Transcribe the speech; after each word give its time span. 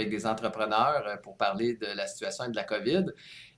avec 0.00 0.10
des 0.10 0.26
entrepreneurs 0.26 1.18
pour 1.22 1.36
parler 1.36 1.74
de 1.74 1.86
la 1.96 2.06
situation 2.06 2.44
et 2.44 2.50
de 2.50 2.56
la 2.56 2.64
COVID. 2.64 3.06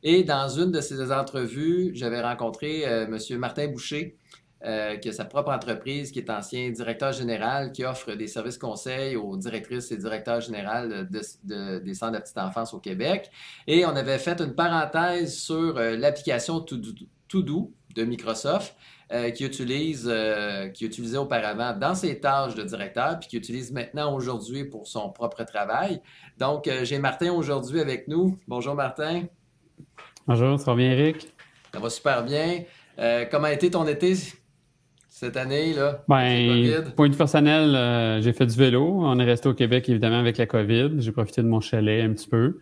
Et 0.02 0.25
dans 0.25 0.48
une 0.48 0.70
de 0.70 0.80
ces 0.80 1.12
entrevues, 1.12 1.92
j'avais 1.94 2.20
rencontré 2.20 2.82
M. 2.82 3.18
Martin 3.38 3.68
Boucher, 3.68 4.16
euh, 4.64 4.96
qui 4.96 5.08
a 5.08 5.12
sa 5.12 5.24
propre 5.24 5.50
entreprise, 5.50 6.12
qui 6.12 6.20
est 6.20 6.30
ancien 6.30 6.70
directeur 6.70 7.10
général, 7.12 7.72
qui 7.72 7.84
offre 7.84 8.12
des 8.12 8.28
services 8.28 8.58
conseils 8.58 9.16
aux 9.16 9.36
directrices 9.36 9.90
et 9.90 9.96
directeurs 9.96 10.40
généraux 10.40 10.86
des 11.10 11.94
centres 11.94 12.12
de 12.12 12.18
petite 12.20 12.38
enfance 12.38 12.72
au 12.72 12.79
Québec. 12.79 13.29
Et 13.67 13.85
on 13.85 13.97
avait 13.97 14.21
fait 14.21 14.40
une 14.40 14.54
parenthèse 14.54 15.37
sur 15.37 15.77
euh, 15.79 15.97
l'application 15.97 16.61
To-Do 16.61 17.75
de 17.95 18.05
Microsoft, 18.05 18.75
euh, 19.13 19.31
qui, 19.31 19.45
utilise, 19.45 20.13
qui 20.75 20.85
utilisait 20.87 21.19
auparavant 21.19 21.77
dans 21.77 21.95
ses 21.95 22.21
tâches 22.21 22.55
de 22.55 22.63
directeur, 22.63 23.19
puis 23.19 23.29
qui 23.29 23.37
utilise 23.37 23.73
maintenant 23.73 24.15
aujourd'hui 24.15 24.65
pour 24.65 24.87
son 24.87 25.11
propre 25.11 25.45
travail. 25.45 26.01
Donc, 26.39 26.71
j'ai 26.83 26.99
Martin 26.99 27.33
aujourd'hui 27.33 27.81
avec 27.81 28.09
nous. 28.09 28.39
Bonjour 28.49 28.75
Martin. 28.75 29.25
Bonjour, 30.27 30.59
ça 30.59 30.71
va 30.71 30.77
bien 30.77 30.93
Eric? 30.93 31.33
Ça 31.73 31.81
va 31.81 31.91
super 31.91 32.24
bien. 32.24 32.64
comment 33.30 33.47
a 33.47 33.52
été 33.52 33.70
ton 33.70 33.86
été? 33.86 34.16
cette 35.22 35.36
année, 35.36 35.72
là? 35.72 36.02
Ben, 36.09 36.83
point 36.97 37.09
de 37.09 37.14
personnel, 37.14 37.77
euh, 37.77 38.20
j'ai 38.20 38.33
fait 38.33 38.47
du 38.47 38.56
vélo. 38.56 39.02
On 39.02 39.20
est 39.20 39.24
resté 39.24 39.48
au 39.48 39.55
Québec, 39.55 39.88
évidemment, 39.88 40.19
avec 40.19 40.36
la 40.36 40.47
COVID. 40.47 40.95
J'ai 40.98 41.12
profité 41.12 41.42
de 41.42 41.47
mon 41.47 41.61
chalet 41.61 42.02
un 42.02 42.12
petit 42.12 42.28
peu. 42.28 42.59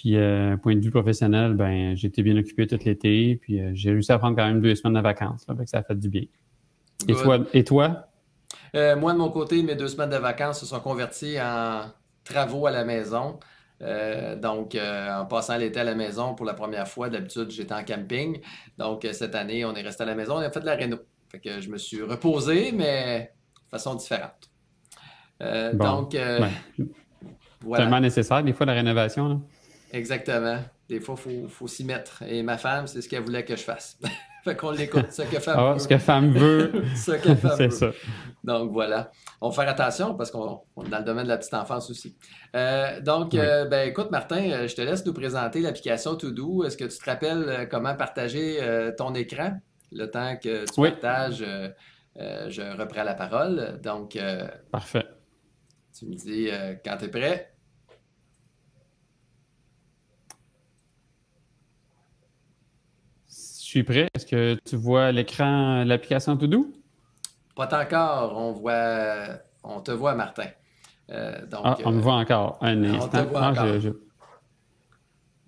Puis, 0.00 0.16
euh, 0.16 0.56
point 0.56 0.74
de 0.74 0.80
vue 0.80 0.90
professionnel, 0.90 1.52
ben, 1.52 1.94
j'ai 1.94 2.08
été 2.08 2.22
bien 2.22 2.34
occupé 2.38 2.66
tout 2.66 2.78
l'été. 2.82 3.38
Puis, 3.42 3.60
euh, 3.60 3.72
j'ai 3.74 3.90
réussi 3.90 4.10
à 4.10 4.18
prendre 4.18 4.34
quand 4.34 4.46
même 4.46 4.62
deux 4.62 4.74
semaines 4.74 4.94
de 4.94 5.00
vacances. 5.00 5.46
Là, 5.46 5.54
ça 5.66 5.80
a 5.80 5.82
fait 5.82 5.94
du 5.94 6.08
bien. 6.08 6.24
Et 7.06 7.12
toi? 7.12 7.38
Et 7.52 7.64
toi? 7.64 8.06
moi, 8.72 9.12
de 9.12 9.18
mon 9.18 9.28
côté, 9.28 9.62
mes 9.62 9.74
deux 9.74 9.88
semaines 9.88 10.08
de 10.08 10.16
vacances 10.16 10.60
se 10.60 10.64
sont 10.64 10.80
converties 10.80 11.38
en 11.38 11.82
travaux 12.24 12.66
à 12.66 12.70
la 12.70 12.82
maison. 12.82 13.38
donc, 14.40 14.74
en 14.74 15.26
passant 15.26 15.58
l'été 15.58 15.80
à 15.80 15.84
la 15.84 15.94
maison 15.94 16.34
pour 16.34 16.46
la 16.46 16.54
première 16.54 16.88
fois, 16.88 17.10
d'habitude, 17.10 17.50
j'étais 17.50 17.74
en 17.74 17.84
camping. 17.84 18.40
Donc, 18.78 19.06
cette 19.12 19.34
année, 19.34 19.66
on 19.66 19.74
est 19.74 19.82
resté 19.82 20.04
à 20.04 20.06
la 20.06 20.14
maison. 20.14 20.36
On 20.36 20.38
a 20.38 20.50
fait 20.50 20.60
de 20.60 20.66
la 20.66 20.76
réno. 20.76 20.96
Fait 21.30 21.40
que 21.40 21.60
je 21.60 21.68
me 21.68 21.76
suis 21.76 22.00
reposé, 22.00 22.72
mais 22.72 23.32
de 23.66 23.68
façon 23.68 23.94
différente. 23.96 24.50
Euh, 25.42 25.74
donc, 25.74 26.14
euh, 26.14 26.40
voilà. 27.60 27.84
Tellement 27.84 28.00
nécessaire, 28.00 28.42
des 28.42 28.54
fois, 28.54 28.64
la 28.64 28.72
rénovation. 28.72 29.28
Là. 29.28 29.36
Exactement. 29.92 30.58
Des 30.88 31.00
fois, 31.00 31.16
il 31.26 31.48
faut, 31.48 31.68
s'y 31.68 31.84
mettre. 31.84 32.22
Et 32.22 32.42
ma 32.42 32.58
femme, 32.58 32.86
c'est 32.86 33.02
ce 33.02 33.08
qu'elle 33.08 33.22
voulait 33.22 33.44
que 33.44 33.56
je 33.56 33.62
fasse. 33.62 33.98
fait 34.44 34.56
qu'on 34.56 34.70
l'écoute. 34.70 35.10
Ce 35.10 35.22
que 35.22 35.38
femme 35.38 35.56
ah, 35.58 35.72
veut. 35.72 35.78
Ce 35.78 35.88
que 35.88 35.98
femme 35.98 36.32
veut. 36.32 36.72
ce 36.96 37.12
que 37.12 37.34
femme 37.34 37.54
c'est 37.56 37.70
ça. 37.70 37.90
Donc, 38.42 38.72
voilà. 38.72 39.10
On 39.40 39.50
va 39.50 39.54
faire 39.54 39.70
attention 39.72 40.14
parce 40.14 40.30
qu'on 40.30 40.62
est 40.84 40.88
dans 40.88 40.98
le 40.98 41.04
domaine 41.04 41.24
de 41.24 41.28
la 41.28 41.38
petite 41.38 41.54
enfance 41.54 41.90
aussi. 41.90 42.16
Euh, 42.56 43.00
donc, 43.00 43.32
ben, 43.32 43.88
écoute, 43.88 44.10
Martin, 44.10 44.66
je 44.66 44.74
te 44.74 44.82
laisse 44.82 45.04
nous 45.04 45.12
présenter 45.12 45.60
l'application 45.60 46.16
To 46.16 46.64
Est-ce 46.64 46.76
que 46.76 46.84
tu 46.84 46.98
te 46.98 47.04
rappelles 47.04 47.68
comment 47.70 47.94
partager 47.94 48.58
ton 48.96 49.14
écran? 49.14 49.58
Le 49.92 50.06
temps 50.06 50.36
que 50.36 50.64
tu 50.66 50.80
partages, 50.80 51.42
euh, 51.42 51.68
euh, 52.18 52.48
je 52.48 52.62
reprends 52.62 53.02
la 53.02 53.14
parole. 53.14 53.80
Donc, 53.82 54.16
euh, 54.16 54.46
Parfait. 54.70 55.06
Tu 55.96 56.06
me 56.06 56.14
dis 56.14 56.48
quand 56.84 56.96
tu 56.98 57.06
es 57.06 57.08
prêt. 57.08 57.52
Je 63.28 63.59
suis 63.70 63.84
prêt. 63.84 64.08
Est-ce 64.14 64.26
que 64.26 64.56
tu 64.64 64.76
vois 64.76 65.12
l'écran, 65.12 65.84
l'application 65.84 66.36
Todo? 66.36 66.72
Pas 67.54 67.82
encore. 67.82 68.36
On 68.36 68.52
voit, 68.52 69.40
on 69.62 69.80
te 69.80 69.90
voit, 69.90 70.14
Martin. 70.14 70.48
donc, 71.08 71.60
ah, 71.64 71.76
on 71.84 71.92
me 71.92 72.00
voit 72.00 72.14
encore. 72.14 72.58
Un 72.60 72.84
instant. 72.84 73.20
On 73.20 73.24
te 73.24 73.28
voit 73.28 73.40
ah, 73.42 73.50
encore. 73.50 73.92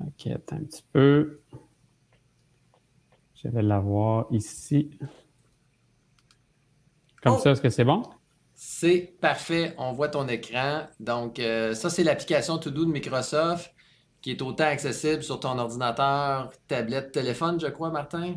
OK, 0.00 0.26
attends 0.26 0.56
un 0.56 0.64
petit 0.64 0.84
peu. 0.92 1.40
Je 3.42 3.48
vais 3.48 3.62
l'avoir 3.62 4.26
ici. 4.30 4.90
Comme 7.22 7.34
oh! 7.34 7.38
ça, 7.38 7.50
est-ce 7.50 7.62
que 7.62 7.70
c'est 7.70 7.84
bon? 7.84 8.02
C'est 8.54 9.14
parfait. 9.20 9.74
On 9.78 9.92
voit 9.92 10.08
ton 10.08 10.28
écran. 10.28 10.86
Donc, 11.00 11.38
euh, 11.38 11.74
ça, 11.74 11.90
c'est 11.90 12.04
l'application 12.04 12.58
To 12.58 12.70
Do 12.70 12.84
de 12.84 12.92
Microsoft 12.92 13.74
qui 14.22 14.30
est 14.30 14.42
autant 14.42 14.64
accessible 14.64 15.22
sur 15.22 15.40
ton 15.40 15.58
ordinateur, 15.58 16.50
tablette, 16.68 17.12
téléphone, 17.12 17.60
je 17.60 17.66
crois, 17.66 17.90
Martin? 17.90 18.34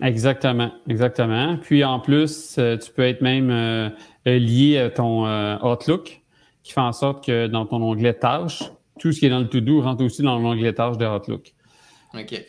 Exactement, 0.00 0.72
exactement. 0.88 1.56
Puis 1.58 1.84
en 1.84 2.00
plus, 2.00 2.56
euh, 2.58 2.76
tu 2.76 2.90
peux 2.90 3.02
être 3.02 3.20
même 3.20 3.50
euh, 3.50 3.90
lié 4.24 4.78
à 4.78 4.90
ton 4.90 5.24
Outlook, 5.62 6.22
qui 6.62 6.72
fait 6.72 6.80
en 6.80 6.92
sorte 6.92 7.24
que 7.24 7.46
dans 7.46 7.66
ton 7.66 7.82
onglet 7.82 8.14
Tâches, 8.14 8.64
tout 8.98 9.12
ce 9.12 9.20
qui 9.20 9.26
est 9.26 9.30
dans 9.30 9.40
le 9.40 9.48
To 9.48 9.60
Do 9.60 9.80
rentre 9.80 10.04
aussi 10.04 10.22
dans 10.22 10.38
l'onglet 10.38 10.72
Tâches 10.72 10.98
de 10.98 11.06
Outlook. 11.06 11.54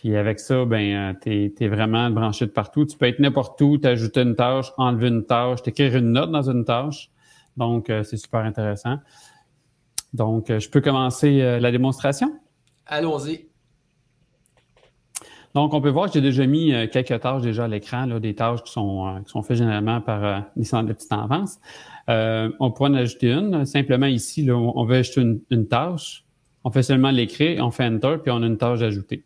Et 0.04 0.18
avec 0.18 0.40
ça, 0.40 0.66
ben, 0.66 0.96
euh, 0.96 1.14
tu 1.22 1.54
es, 1.60 1.68
vraiment 1.68 2.10
branché 2.10 2.46
de 2.46 2.52
partout. 2.52 2.86
Tu 2.86 2.98
peux 2.98 3.08
être 3.08 3.20
n'importe 3.20 3.60
où, 3.62 3.78
t'ajouter 3.78 4.22
une 4.22 4.36
tâche, 4.36 4.72
enlever 4.78 5.10
une 5.10 5.26
tâche, 5.26 5.62
t'écrire 5.62 5.96
une 5.98 6.12
note 6.12 6.32
dans 6.32 6.50
une 6.50 6.64
tâche. 6.64 7.10
Donc, 7.58 7.90
euh, 7.90 8.04
c'est 8.04 8.18
super 8.18 8.42
intéressant. 8.42 8.98
Donc, 10.14 10.50
euh, 10.50 10.60
je 10.60 10.70
peux 10.70 10.82
commencer 10.82 11.60
la 11.60 11.72
démonstration? 11.72 12.40
Allons-y. 12.90 13.48
Donc, 15.56 15.74
on 15.74 15.82
peut 15.82 15.90
voir 15.90 16.08
que 16.08 16.14
j'ai 16.14 16.22
déjà 16.22 16.46
mis 16.46 16.72
quelques 16.92 17.22
tâches 17.22 17.42
déjà 17.42 17.64
à 17.64 17.68
l'écran, 17.68 18.06
des 18.20 18.36
tâches 18.36 18.62
qui 18.64 18.72
sont, 18.72 19.22
qui 19.26 19.32
sont 19.32 19.42
faites 19.42 19.58
généralement 19.58 20.00
par 20.00 20.44
les 20.56 20.64
centres 20.64 20.88
de 20.88 20.94
petite 20.94 21.12
enfance. 21.12 21.60
on 22.08 22.72
pourrait 22.72 22.92
en 22.92 22.96
ajouter 22.96 23.32
une. 23.32 23.66
Simplement 23.66 24.06
ici, 24.06 24.44
là, 24.44 24.56
on 24.56 24.86
veut 24.86 24.98
ajouter 24.98 25.22
une, 25.22 25.40
une 25.50 25.68
tâche. 25.68 26.24
On 26.64 26.70
fait 26.70 26.84
seulement 26.84 27.10
l'écrire, 27.10 27.66
on 27.66 27.72
fait 27.72 27.88
Enter, 27.88 28.18
puis 28.22 28.32
on 28.32 28.44
a 28.44 28.46
une 28.46 28.58
tâche 28.58 28.82
ajoutée 28.82 29.24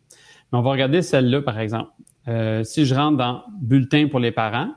on 0.58 0.62
va 0.62 0.70
regarder 0.70 1.02
celle-là, 1.02 1.42
par 1.42 1.58
exemple. 1.58 1.90
Euh, 2.28 2.64
si 2.64 2.86
je 2.86 2.94
rentre 2.94 3.18
dans 3.18 3.42
Bulletin 3.60 4.08
pour 4.08 4.20
les 4.20 4.32
parents, 4.32 4.70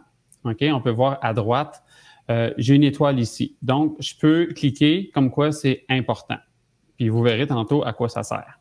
OK, 0.44 0.64
on 0.64 0.82
peut 0.82 0.92
voir 0.92 1.20
à 1.22 1.34
droite, 1.34 1.84
euh, 2.30 2.54
j'ai 2.58 2.76
une 2.76 2.84
étoile 2.84 3.20
ici. 3.20 3.56
Donc, 3.62 3.96
je 4.00 4.14
peux 4.20 4.48
cliquer 4.48 5.10
comme 5.14 5.32
quoi 5.32 5.52
c'est 5.52 5.86
important. 5.90 6.38
Puis 6.98 7.10
vous 7.10 7.22
verrez 7.22 7.48
tantôt 7.48 7.86
à 7.86 7.94
quoi 7.94 8.10
ça 8.10 8.24
sert. 8.24 8.57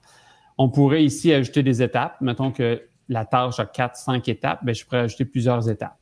On 0.58 0.68
pourrait 0.68 1.04
ici 1.04 1.32
ajouter 1.32 1.62
des 1.62 1.82
étapes. 1.82 2.20
Mettons 2.20 2.50
que 2.50 2.82
la 3.08 3.24
tâche 3.24 3.60
a 3.60 3.66
4, 3.66 3.96
5 3.96 4.28
étapes, 4.28 4.64
bien, 4.64 4.74
je 4.74 4.84
pourrais 4.84 5.00
ajouter 5.00 5.24
plusieurs 5.24 5.68
étapes. 5.68 5.98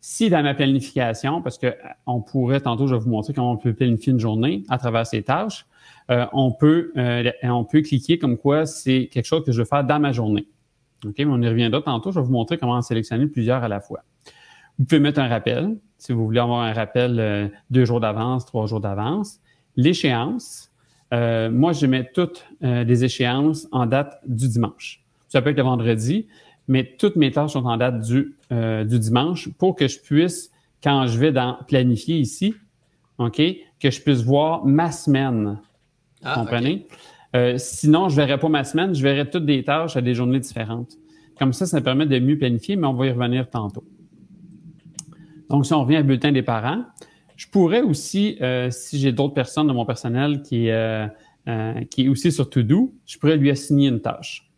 Si 0.00 0.30
dans 0.30 0.42
ma 0.42 0.54
planification, 0.54 1.42
parce 1.42 1.58
que 1.58 1.66
euh, 1.66 1.74
on 2.06 2.22
pourrait, 2.22 2.60
tantôt, 2.60 2.86
je 2.86 2.94
vais 2.94 3.00
vous 3.00 3.10
montrer 3.10 3.34
comment 3.34 3.52
on 3.52 3.58
peut 3.58 3.74
planifier 3.74 4.12
une 4.12 4.18
journée 4.18 4.64
à 4.70 4.78
travers 4.78 5.06
ces 5.06 5.22
tâches, 5.22 5.66
euh, 6.10 6.26
on, 6.32 6.52
peut, 6.52 6.92
euh, 6.96 7.30
on 7.42 7.64
peut 7.64 7.82
cliquer 7.82 8.18
comme 8.18 8.38
quoi 8.38 8.64
c'est 8.64 9.08
quelque 9.12 9.26
chose 9.26 9.44
que 9.44 9.52
je 9.52 9.58
veux 9.58 9.66
faire 9.66 9.84
dans 9.84 10.00
ma 10.00 10.12
journée. 10.12 10.48
OK, 11.04 11.14
mais 11.18 11.26
on 11.26 11.40
y 11.42 11.48
reviendra 11.48 11.82
tantôt. 11.82 12.12
Je 12.12 12.20
vais 12.20 12.24
vous 12.24 12.32
montrer 12.32 12.56
comment 12.56 12.74
en 12.74 12.82
sélectionner 12.82 13.26
plusieurs 13.26 13.62
à 13.62 13.68
la 13.68 13.80
fois. 13.80 14.04
Vous 14.78 14.86
pouvez 14.86 15.00
mettre 15.00 15.20
un 15.20 15.28
rappel, 15.28 15.76
si 15.98 16.12
vous 16.12 16.24
voulez 16.24 16.40
avoir 16.40 16.60
un 16.62 16.72
rappel 16.72 17.52
deux 17.70 17.84
jours 17.84 18.00
d'avance, 18.00 18.46
trois 18.46 18.66
jours 18.66 18.80
d'avance. 18.80 19.40
L'échéance, 19.76 20.69
moi, 21.12 21.72
je 21.72 21.86
mets 21.86 22.10
toutes 22.12 22.46
les 22.60 23.04
échéances 23.04 23.66
en 23.72 23.86
date 23.86 24.20
du 24.26 24.48
dimanche. 24.48 25.02
Ça 25.28 25.42
peut 25.42 25.50
être 25.50 25.56
le 25.56 25.62
vendredi, 25.62 26.26
mais 26.68 26.94
toutes 26.98 27.16
mes 27.16 27.30
tâches 27.30 27.52
sont 27.52 27.64
en 27.64 27.76
date 27.76 28.00
du, 28.00 28.36
du 28.50 28.98
dimanche 28.98 29.48
pour 29.58 29.74
que 29.74 29.88
je 29.88 29.98
puisse, 29.98 30.50
quand 30.82 31.06
je 31.06 31.18
vais 31.18 31.32
dans 31.32 31.58
planifier 31.66 32.18
ici, 32.18 32.54
OK, 33.18 33.42
que 33.80 33.90
je 33.90 34.00
puisse 34.00 34.22
voir 34.22 34.64
ma 34.64 34.92
semaine 34.92 35.58
ah, 36.22 36.34
comprenez? 36.34 36.86
Euh, 37.36 37.54
sinon, 37.58 38.08
je 38.08 38.20
ne 38.20 38.26
verrai 38.26 38.38
pas 38.38 38.48
ma 38.48 38.64
semaine, 38.64 38.94
je 38.94 39.02
verrai 39.02 39.28
toutes 39.28 39.46
des 39.46 39.62
tâches 39.64 39.96
à 39.96 40.00
des 40.00 40.14
journées 40.14 40.40
différentes. 40.40 40.96
Comme 41.38 41.52
ça, 41.52 41.66
ça 41.66 41.80
permet 41.80 42.06
de 42.06 42.18
mieux 42.18 42.36
planifier, 42.36 42.76
mais 42.76 42.86
on 42.86 42.94
va 42.94 43.06
y 43.06 43.10
revenir 43.10 43.48
tantôt. 43.48 43.84
Donc, 45.48 45.66
si 45.66 45.72
on 45.72 45.84
revient 45.84 45.98
au 45.98 46.04
bulletin 46.04 46.32
des 46.32 46.42
parents, 46.42 46.84
je 47.40 47.48
pourrais 47.48 47.80
aussi, 47.80 48.36
euh, 48.42 48.70
si 48.70 48.98
j'ai 48.98 49.12
d'autres 49.12 49.32
personnes 49.32 49.66
de 49.66 49.72
mon 49.72 49.86
personnel 49.86 50.42
qui, 50.42 50.68
euh, 50.68 51.06
qui 51.90 52.04
est 52.04 52.08
aussi 52.08 52.30
sur 52.30 52.50
To-Do, 52.50 52.92
je 53.06 53.16
pourrais 53.16 53.38
lui 53.38 53.48
assigner 53.48 53.88
une 53.88 54.02
tâche. 54.02 54.50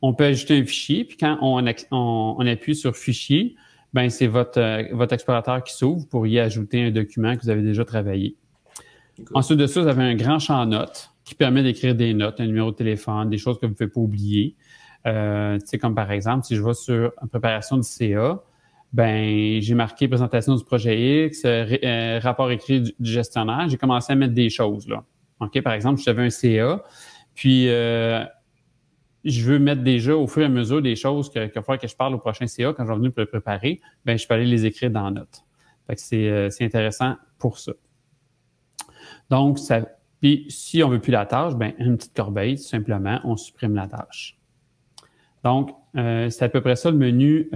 On 0.00 0.14
peut 0.14 0.26
ajouter 0.26 0.56
un 0.56 0.64
fichier, 0.64 1.04
puis 1.04 1.16
quand 1.16 1.38
on, 1.42 1.60
on, 1.90 2.46
appuie 2.46 2.76
sur 2.76 2.96
Fichier, 2.96 3.56
ben 3.92 4.08
c'est 4.10 4.28
votre, 4.28 4.94
votre 4.94 5.12
explorateur 5.12 5.64
qui 5.64 5.74
s'ouvre 5.74 6.06
pour 6.06 6.24
y 6.28 6.38
ajouter 6.38 6.84
un 6.84 6.92
document 6.92 7.36
que 7.36 7.42
vous 7.42 7.50
avez 7.50 7.62
déjà 7.62 7.84
travaillé. 7.84 8.36
Ensuite 9.34 9.58
de 9.58 9.66
ça, 9.66 9.82
vous 9.82 9.88
avez 9.88 10.04
un 10.04 10.14
grand 10.14 10.38
champ 10.38 10.64
notes 10.66 11.10
qui 11.24 11.34
permet 11.34 11.64
d'écrire 11.64 11.96
des 11.96 12.14
notes, 12.14 12.38
un 12.38 12.46
numéro 12.46 12.70
de 12.70 12.76
téléphone, 12.76 13.28
des 13.28 13.38
choses 13.38 13.58
que 13.58 13.66
vous 13.66 13.72
ne 13.72 13.76
pouvez 13.76 13.90
pas 13.90 14.00
oublier. 14.00 14.54
Euh, 15.04 15.58
comme 15.80 15.96
par 15.96 16.12
exemple, 16.12 16.46
si 16.46 16.54
je 16.54 16.62
vais 16.62 16.74
sur 16.74 17.12
préparation 17.28 17.76
du 17.76 17.82
CA, 17.82 18.40
ben 18.92 19.60
j'ai 19.60 19.74
marqué 19.74 20.08
présentation 20.08 20.54
du 20.54 20.64
projet 20.64 21.26
X, 21.26 21.44
euh, 21.44 21.76
euh, 21.84 22.18
rapport 22.20 22.50
écrit 22.50 22.80
du, 22.80 22.94
gestionnaire. 23.00 23.68
J'ai 23.68 23.76
commencé 23.76 24.12
à 24.12 24.16
mettre 24.16 24.34
des 24.34 24.50
choses 24.50 24.88
là. 24.88 25.04
Ok, 25.40 25.60
par 25.62 25.72
exemple, 25.72 26.00
j'avais 26.00 26.24
un 26.24 26.30
CA, 26.30 26.82
puis 27.34 27.68
euh, 27.68 28.24
je 29.24 29.42
veux 29.44 29.58
mettre 29.58 29.82
déjà 29.82 30.14
au 30.14 30.26
fur 30.26 30.42
et 30.42 30.46
à 30.46 30.48
mesure 30.48 30.82
des 30.82 30.96
choses 30.96 31.30
que, 31.30 31.48
faut 31.62 31.76
que 31.78 31.88
je 31.88 31.96
parle 31.96 32.14
au 32.14 32.18
prochain 32.18 32.46
CA 32.46 32.72
quand 32.72 32.84
je 32.84 32.90
vais 32.90 32.96
venir 32.96 33.12
pour 33.12 33.20
le 33.20 33.26
préparer, 33.26 33.80
ben 34.04 34.18
je 34.18 34.26
peux 34.26 34.34
aller 34.34 34.46
les 34.46 34.66
écrire 34.66 34.90
dans 34.90 35.10
notes. 35.10 35.44
Fait 35.86 35.94
que 35.94 36.00
c'est, 36.00 36.50
c'est 36.50 36.64
intéressant 36.64 37.16
pour 37.38 37.58
ça. 37.58 37.72
Donc, 39.30 39.58
ça, 39.58 39.80
Puis, 40.20 40.46
si 40.50 40.82
on 40.82 40.88
veut 40.88 41.00
plus 41.00 41.12
la 41.12 41.24
tâche, 41.24 41.54
ben, 41.54 41.72
une 41.78 41.96
petite 41.96 42.14
corbeille, 42.14 42.56
tout 42.56 42.64
simplement, 42.64 43.20
on 43.24 43.36
supprime 43.36 43.74
la 43.74 43.86
tâche. 43.86 44.36
Donc, 45.44 45.70
euh, 45.96 46.28
c'est 46.28 46.44
à 46.44 46.48
peu 46.48 46.60
près 46.60 46.76
ça 46.76 46.90
le 46.90 46.98
menu 46.98 47.48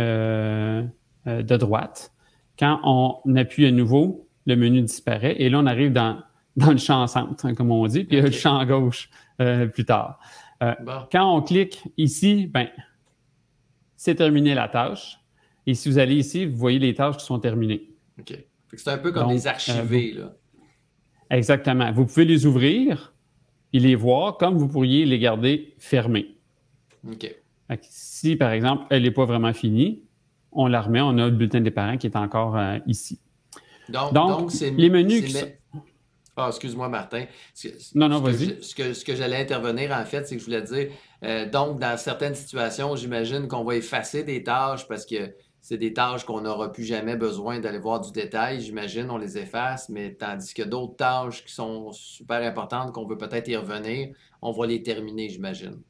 euh, 1.27 1.39
euh, 1.39 1.43
de 1.43 1.57
droite. 1.57 2.13
Quand 2.59 2.81
on 2.85 3.37
appuie 3.37 3.67
à 3.67 3.71
nouveau, 3.71 4.29
le 4.47 4.57
menu 4.57 4.83
disparaît 4.83 5.37
et 5.39 5.49
là, 5.49 5.59
on 5.59 5.67
arrive 5.67 5.93
dans, 5.93 6.19
dans 6.57 6.71
le 6.71 6.79
champ 6.79 7.07
centre, 7.07 7.47
hein, 7.47 7.55
comme 7.55 7.71
on 7.71 7.87
dit, 7.87 8.05
puis 8.05 8.21
le 8.21 8.31
champ 8.31 8.65
gauche 8.65 9.11
plus 9.73 9.85
tard. 9.85 10.21
Quand 11.11 11.37
on 11.37 11.43
clique 11.43 11.83
ici, 11.99 12.47
ben, 12.47 12.69
c'est 13.97 14.15
terminé 14.15 14.55
la 14.55 14.69
tâche. 14.69 15.19
Et 15.67 15.75
si 15.75 15.89
vous 15.89 15.99
allez 15.99 16.15
ici, 16.15 16.47
vous 16.47 16.57
voyez 16.57 16.79
les 16.79 16.95
tâches 16.95 17.17
qui 17.17 17.25
sont 17.25 17.39
terminées. 17.39 17.91
OK. 18.19 18.39
C'est 18.77 18.91
un 18.91 18.99
peu 18.99 19.13
comme 19.13 19.31
les 19.31 19.47
archivés, 19.47 20.13
là. 20.13 20.33
Exactement. 21.31 21.91
Vous 21.93 22.07
pouvez 22.07 22.25
les 22.25 22.47
ouvrir 22.47 23.15
et 23.73 23.79
les 23.79 23.95
voir 23.95 24.37
comme 24.37 24.57
vous 24.57 24.69
pourriez 24.69 25.05
les 25.05 25.19
garder 25.19 25.75
fermés. 25.79 26.39
OK. 27.11 27.35
Si, 27.83 28.37
par 28.37 28.53
exemple, 28.53 28.85
elle 28.91 29.03
n'est 29.03 29.11
pas 29.11 29.25
vraiment 29.25 29.53
finie, 29.53 30.04
on 30.55 30.67
la 30.67 30.81
remet, 30.81 31.01
on 31.01 31.19
a 31.19 31.27
le 31.27 31.31
bulletin 31.31 31.61
des 31.61 31.71
parents 31.71 31.97
qui 31.97 32.07
est 32.07 32.17
encore 32.17 32.57
euh, 32.57 32.79
ici. 32.87 33.21
Donc, 33.89 34.53
les 34.61 34.91
menus 34.91 35.37
Ah, 36.37 36.47
excuse-moi, 36.49 36.89
Martin. 36.89 37.27
non, 37.95 38.09
non, 38.09 38.21
vas-y. 38.21 38.63
Ce 38.63 38.75
que, 38.75 38.93
ce 38.93 39.05
que 39.05 39.15
j'allais 39.15 39.41
intervenir, 39.41 39.93
en 39.93 40.05
fait, 40.05 40.27
c'est 40.27 40.37
que 40.37 40.41
je 40.41 40.47
voulais 40.47 40.63
dire, 40.63 40.89
euh, 41.23 41.49
donc, 41.49 41.79
dans 41.79 41.97
certaines 41.97 42.35
situations, 42.35 42.97
j'imagine 42.97 43.47
qu'on 43.47 43.65
va 43.65 43.77
effacer 43.77 44.25
des 44.25 44.43
tâches 44.43 44.89
parce 44.89 45.07
que 45.07 45.35
c'est 45.61 45.79
des 45.79 45.95
tâches 45.95 46.25
qu'on 46.25 46.43
n'aura 46.43 46.73
plus 46.73 46.85
jamais 46.85 47.17
besoin 47.17 47.59
d'aller 47.59 47.79
voir 47.79 48.01
du 48.01 48.13
détail. 48.13 48.61
J'imagine, 48.61 49.11
on 49.11 49.17
les 49.17 49.39
efface, 49.39 49.89
mais 49.89 50.15
tandis 50.15 50.53
que 50.53 50.63
d'autres 50.63 50.97
tâches 50.97 51.45
qui 51.45 51.53
sont 51.53 51.91
super 51.93 52.43
importantes, 52.43 52.93
qu'on 52.93 53.07
veut 53.07 53.17
peut-être 53.17 53.49
y 53.49 53.57
revenir, 53.57 54.15
on 54.43 54.53
va 54.53 54.67
les 54.67 54.83
terminer, 54.83 55.29
j'imagine. 55.29 55.81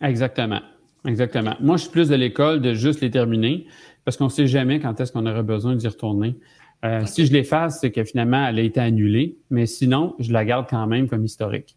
Exactement. 0.00 0.60
Exactement. 1.06 1.56
Moi, 1.60 1.76
je 1.76 1.82
suis 1.82 1.90
plus 1.90 2.08
de 2.08 2.14
l'école 2.14 2.60
de 2.60 2.74
juste 2.74 3.00
les 3.00 3.10
terminer 3.10 3.66
parce 4.04 4.16
qu'on 4.16 4.26
ne 4.26 4.30
sait 4.30 4.46
jamais 4.46 4.80
quand 4.80 5.00
est-ce 5.00 5.12
qu'on 5.12 5.26
aurait 5.26 5.42
besoin 5.42 5.74
d'y 5.74 5.88
retourner. 5.88 6.36
Euh, 6.84 7.06
si 7.06 7.26
je 7.26 7.32
l'efface, 7.32 7.80
c'est 7.80 7.92
que 7.92 8.02
finalement, 8.04 8.46
elle 8.46 8.58
a 8.58 8.62
été 8.62 8.80
annulée, 8.80 9.38
mais 9.50 9.66
sinon, 9.66 10.14
je 10.18 10.32
la 10.32 10.44
garde 10.44 10.66
quand 10.68 10.86
même 10.86 11.08
comme 11.08 11.24
historique. 11.24 11.76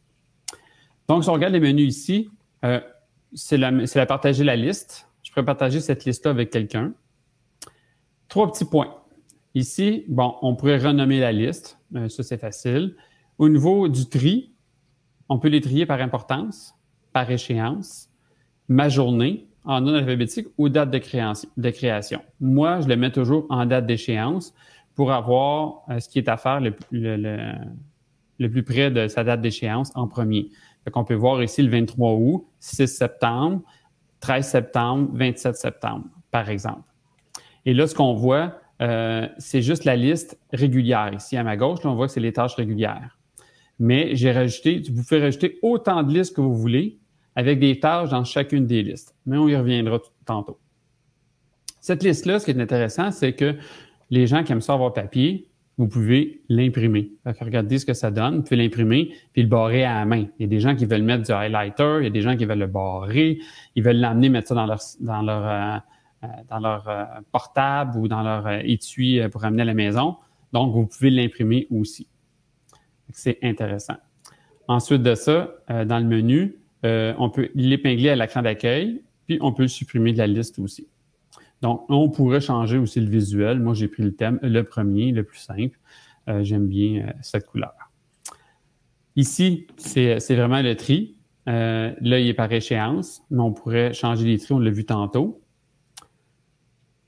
Donc, 1.07 1.23
si 1.23 1.29
on 1.29 1.33
regarde 1.33 1.53
les 1.53 1.59
menus 1.59 1.95
ici, 1.95 2.29
euh, 2.63 2.79
c'est 3.33 3.57
la, 3.57 3.71
la 3.71 4.05
partager 4.05 4.43
la 4.43 4.55
liste. 4.55 5.07
Je 5.21 5.31
pourrais 5.31 5.45
partager 5.45 5.79
cette 5.79 6.05
liste-là 6.05 6.31
avec 6.31 6.49
quelqu'un. 6.49 6.93
Trois 8.27 8.51
petits 8.51 8.65
points. 8.65 8.95
Ici, 9.53 10.05
bon, 10.07 10.35
on 10.41 10.55
pourrait 10.55 10.77
renommer 10.77 11.19
la 11.19 11.31
liste. 11.31 11.79
Euh, 11.95 12.09
ça, 12.09 12.23
c'est 12.23 12.39
facile. 12.39 12.95
Au 13.37 13.49
niveau 13.49 13.87
du 13.87 14.07
tri, 14.07 14.53
on 15.29 15.39
peut 15.39 15.49
les 15.49 15.61
trier 15.61 15.85
par 15.85 16.01
importance, 16.01 16.73
par 17.13 17.29
échéance 17.29 18.09
ma 18.67 18.89
journée 18.89 19.47
en 19.65 19.85
ordre 19.85 19.97
alphabétique 19.97 20.47
ou 20.57 20.69
date 20.69 20.91
de, 20.91 20.99
création. 21.69 22.21
Moi, 22.39 22.81
je 22.81 22.87
le 22.87 22.95
mets 22.95 23.11
toujours 23.11 23.45
en 23.49 23.65
date 23.65 23.85
d'échéance 23.85 24.53
pour 24.93 25.11
avoir 25.11 25.81
euh, 25.89 25.99
ce 25.99 26.07
qui 26.07 26.19
est 26.19 26.29
à 26.29 26.37
faire 26.37 26.61
le, 26.61 28.47
plus 28.47 28.63
près 28.63 28.91
de 28.91 29.07
sa 29.07 29.23
date 29.23 29.41
d'échéance 29.41 29.91
en 29.95 30.07
premier. 30.07 30.49
Donc, 30.85 30.95
on 30.97 31.03
peut 31.03 31.15
voir 31.15 31.41
ici 31.41 31.63
le 31.63 31.69
23 31.69 32.13
août, 32.13 32.45
6 32.59 32.87
septembre, 32.87 33.61
13 34.19 34.47
septembre, 34.47 35.09
27 35.13 35.55
septembre, 35.55 36.05
par 36.31 36.49
exemple. 36.49 36.83
Et 37.65 37.73
là, 37.73 37.87
ce 37.87 37.95
qu'on 37.95 38.13
voit, 38.13 38.59
euh, 38.81 39.27
c'est 39.39 39.61
juste 39.61 39.83
la 39.85 39.95
liste 39.95 40.39
régulière. 40.53 41.11
Ici, 41.13 41.37
à 41.37 41.43
ma 41.43 41.57
gauche, 41.57 41.79
on 41.83 41.95
voit 41.95 42.07
que 42.07 42.13
c'est 42.13 42.19
les 42.19 42.33
tâches 42.33 42.55
régulières. 42.55 43.17
Mais 43.79 44.15
j'ai 44.15 44.31
rajouté, 44.31 44.81
vous 44.93 45.03
pouvez 45.03 45.21
rajouter 45.21 45.57
autant 45.61 46.03
de 46.03 46.13
listes 46.13 46.35
que 46.35 46.41
vous 46.41 46.55
voulez 46.55 46.99
avec 47.35 47.59
des 47.59 47.79
tâches 47.79 48.09
dans 48.09 48.23
chacune 48.23 48.65
des 48.65 48.83
listes. 48.83 49.15
Mais 49.25 49.37
on 49.37 49.47
y 49.47 49.55
reviendra 49.55 49.99
tantôt. 50.25 50.59
Cette 51.81 52.03
liste-là, 52.03 52.39
ce 52.39 52.45
qui 52.45 52.51
est 52.51 52.61
intéressant, 52.61 53.11
c'est 53.11 53.33
que 53.33 53.55
les 54.09 54.27
gens 54.27 54.43
qui 54.43 54.51
aiment 54.51 54.61
ça 54.61 54.73
avoir 54.73 54.93
papier, 54.93 55.49
vous 55.77 55.87
pouvez 55.87 56.41
l'imprimer. 56.47 57.11
Regardez 57.25 57.79
ce 57.79 57.85
que 57.85 57.93
ça 57.93 58.09
donne. 58.09 58.37
Vous 58.37 58.43
pouvez 58.43 58.55
l'imprimer 58.55 59.11
puis 59.33 59.43
le 59.43 59.49
barrer 59.49 59.83
à 59.83 59.95
la 59.95 60.05
main. 60.05 60.25
Il 60.39 60.43
y 60.43 60.45
a 60.45 60.47
des 60.47 60.59
gens 60.59 60.75
qui 60.75 60.85
veulent 60.85 61.03
mettre 61.03 61.23
du 61.23 61.31
highlighter, 61.31 61.97
il 61.99 62.03
y 62.05 62.07
a 62.07 62.11
des 62.11 62.21
gens 62.21 62.37
qui 62.37 62.45
veulent 62.45 62.59
le 62.59 62.67
barrer, 62.67 63.39
ils 63.75 63.83
veulent 63.83 63.97
l'amener 63.97 64.29
mettre 64.29 64.47
ça 64.47 64.55
dans 64.55 64.65
leur 64.65 64.79
dans 65.01 65.21
leur 65.21 65.45
euh, 65.45 65.77
euh, 66.23 66.27
dans 66.49 66.59
leur 66.59 66.87
euh, 66.87 67.03
portable 67.31 67.97
ou 67.97 68.07
dans 68.07 68.23
leur 68.23 68.47
étui 68.63 69.19
pour 69.31 69.43
amener 69.43 69.63
à 69.63 69.65
la 69.65 69.73
maison. 69.73 70.15
Donc, 70.53 70.73
vous 70.73 70.87
pouvez 70.87 71.09
l'imprimer 71.09 71.67
aussi. 71.69 72.07
C'est 73.09 73.37
intéressant. 73.43 73.97
Ensuite 74.67 75.03
de 75.03 75.13
ça, 75.13 75.53
dans 75.67 75.99
le 75.99 76.05
menu, 76.05 76.55
euh, 76.85 77.13
on 77.17 77.29
peut 77.29 77.49
l'épingler 77.55 78.09
à 78.09 78.15
l'écran 78.15 78.43
d'accueil, 78.43 79.01
puis 79.25 79.39
on 79.41 79.51
peut 79.51 79.63
le 79.63 79.67
supprimer 79.67 80.13
de 80.13 80.19
la 80.19 80.27
liste 80.27 80.59
aussi. 80.59 80.87
Donc, 81.61 81.83
on 81.89 82.09
pourrait 82.09 82.41
changer 82.41 82.77
aussi 82.77 82.99
le 82.99 83.09
visuel. 83.09 83.59
Moi, 83.59 83.73
j'ai 83.73 83.87
pris 83.87 84.03
le 84.03 84.13
thème, 84.13 84.39
le 84.43 84.63
premier, 84.63 85.11
le 85.11 85.23
plus 85.23 85.39
simple. 85.39 85.79
Euh, 86.29 86.43
j'aime 86.43 86.67
bien 86.67 87.07
euh, 87.07 87.11
cette 87.21 87.47
couleur. 87.47 87.73
Ici, 89.15 89.65
c'est 89.77 90.35
vraiment 90.35 90.61
le 90.61 90.75
tri. 90.75 91.15
là, 91.47 91.93
il 92.01 92.27
est 92.27 92.33
par 92.33 92.51
échéance, 92.51 93.23
mais 93.31 93.39
on 93.39 93.53
pourrait 93.53 93.93
changer 93.93 94.25
les 94.25 94.37
tri, 94.37 94.53
on 94.53 94.59
l'a 94.59 94.69
vu 94.69 94.85
tantôt. 94.85 95.41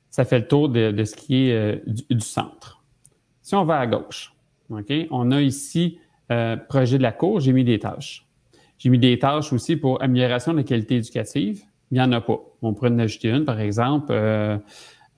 Ça 0.09 0.25
fait 0.25 0.39
le 0.39 0.47
tour 0.47 0.69
de, 0.69 1.03
ce 1.03 1.15
qui 1.15 1.49
est 1.49 1.83
du, 1.85 2.21
centre. 2.21 2.81
Si 3.41 3.55
on 3.55 3.65
va 3.65 3.79
à 3.79 3.87
gauche, 3.87 4.33
on 4.69 5.31
a 5.31 5.41
ici 5.41 5.99
projet 6.69 6.97
de 6.97 7.03
la 7.03 7.11
cour, 7.11 7.41
j'ai 7.41 7.51
mis 7.51 7.65
des 7.65 7.77
tâches. 7.77 8.26
J'ai 8.77 8.89
mis 8.89 8.99
des 8.99 9.17
tâches 9.17 9.51
aussi 9.53 9.75
pour 9.75 10.01
amélioration 10.01 10.51
de 10.51 10.57
la 10.57 10.63
qualité 10.63 10.97
éducative. 10.97 11.63
Il 11.91 11.95
n'y 11.95 12.01
en 12.01 12.11
a 12.11 12.21
pas. 12.21 12.39
On 12.61 12.73
pourrait 12.73 12.91
en 12.91 12.99
ajouter 12.99 13.29
une, 13.29 13.45
par 13.45 13.59
exemple. 13.59 14.07
Euh, 14.11 14.57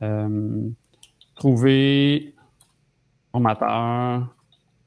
euh, 0.02 0.70
trouver 1.36 2.36
formateur 3.32 4.34